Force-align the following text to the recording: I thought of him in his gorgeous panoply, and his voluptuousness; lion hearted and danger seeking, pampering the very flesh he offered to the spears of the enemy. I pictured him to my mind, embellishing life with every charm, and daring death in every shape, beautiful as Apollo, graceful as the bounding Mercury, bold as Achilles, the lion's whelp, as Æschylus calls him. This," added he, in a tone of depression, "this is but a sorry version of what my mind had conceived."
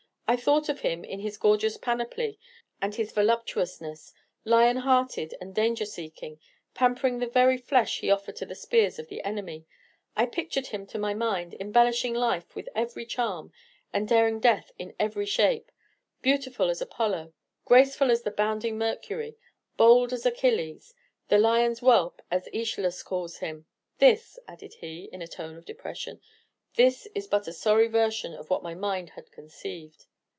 I 0.27 0.37
thought 0.37 0.69
of 0.69 0.79
him 0.79 1.03
in 1.03 1.19
his 1.19 1.37
gorgeous 1.37 1.75
panoply, 1.75 2.39
and 2.81 2.95
his 2.95 3.11
voluptuousness; 3.11 4.13
lion 4.45 4.77
hearted 4.77 5.35
and 5.41 5.53
danger 5.53 5.83
seeking, 5.83 6.39
pampering 6.73 7.19
the 7.19 7.27
very 7.27 7.57
flesh 7.57 7.99
he 7.99 8.09
offered 8.09 8.37
to 8.37 8.45
the 8.45 8.55
spears 8.55 8.97
of 8.97 9.09
the 9.09 9.21
enemy. 9.25 9.65
I 10.15 10.25
pictured 10.27 10.67
him 10.67 10.85
to 10.87 10.97
my 10.97 11.13
mind, 11.13 11.57
embellishing 11.59 12.13
life 12.13 12.55
with 12.55 12.69
every 12.73 13.05
charm, 13.05 13.51
and 13.91 14.07
daring 14.07 14.39
death 14.39 14.71
in 14.79 14.95
every 14.97 15.25
shape, 15.25 15.69
beautiful 16.21 16.69
as 16.69 16.81
Apollo, 16.81 17.33
graceful 17.65 18.09
as 18.09 18.21
the 18.21 18.31
bounding 18.31 18.77
Mercury, 18.77 19.35
bold 19.75 20.13
as 20.13 20.25
Achilles, 20.25 20.93
the 21.27 21.39
lion's 21.39 21.79
whelp, 21.79 22.21
as 22.31 22.47
Æschylus 22.53 23.03
calls 23.03 23.39
him. 23.39 23.65
This," 23.97 24.39
added 24.47 24.75
he, 24.75 25.09
in 25.11 25.21
a 25.21 25.27
tone 25.27 25.57
of 25.57 25.65
depression, 25.65 26.21
"this 26.75 27.05
is 27.13 27.27
but 27.27 27.49
a 27.49 27.51
sorry 27.51 27.89
version 27.89 28.33
of 28.33 28.49
what 28.49 28.63
my 28.63 28.73
mind 28.73 29.09
had 29.09 29.29
conceived." 29.33 30.05